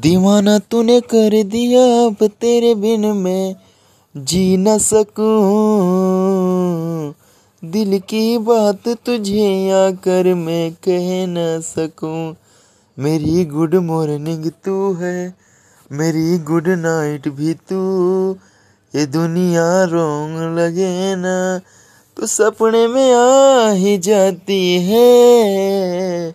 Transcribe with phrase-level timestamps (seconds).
[0.00, 3.56] दीवाना तूने कर दिया, अब तेरे बिन मैं
[4.16, 5.30] जी न सकूँ।
[7.62, 12.36] दिल की बात तुझे आकर मैं कह न सकूँ।
[12.98, 15.34] मेरी गुड मॉर्निंग तू है,
[15.92, 17.80] मेरी गुड नाइट भी तू।
[18.94, 21.60] ये दुनिया रोंग लगे ना
[22.16, 26.34] तो सपने में आ ही जाती है।